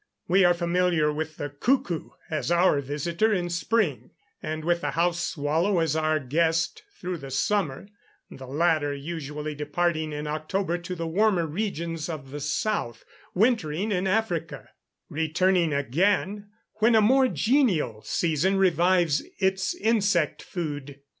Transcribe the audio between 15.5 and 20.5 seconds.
again when a more genial season revives its insect